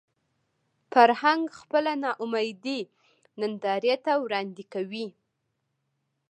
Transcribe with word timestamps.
فرهنګ 0.91 1.43
خپله 1.59 1.91
ناامیدي 2.03 2.79
نندارې 3.39 3.95
ته 4.05 4.13
وړاندې 4.23 4.63
کوي 4.73 5.07